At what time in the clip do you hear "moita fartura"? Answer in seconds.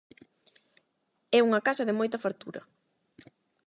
1.99-2.61